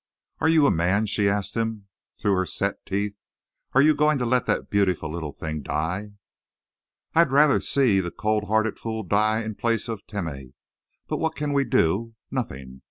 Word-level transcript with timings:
"Are 0.39 0.49
you 0.49 0.65
a 0.65 0.71
man?" 0.71 1.05
she 1.05 1.29
asked 1.29 1.55
him, 1.55 1.85
through 2.07 2.33
her 2.33 2.45
set 2.47 2.83
teeth. 2.87 3.19
"Are 3.73 3.83
you 3.83 3.93
going 3.93 4.17
to 4.17 4.25
let 4.25 4.47
that 4.47 4.67
beautiful 4.71 5.11
little 5.11 5.31
thing 5.31 5.61
die?" 5.61 6.13
"I'd 7.13 7.29
rather 7.29 7.61
see 7.61 7.99
the 7.99 8.09
cold 8.09 8.45
hearted 8.45 8.79
fool 8.79 9.03
die 9.03 9.43
in 9.43 9.53
place 9.53 9.87
of 9.87 10.07
Timeh. 10.07 10.53
But 11.07 11.17
what 11.17 11.35
can 11.35 11.53
we 11.53 11.65
do? 11.65 12.15
Nothing. 12.31 12.79